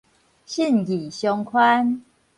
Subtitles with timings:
[0.47, 2.01] 信義商圈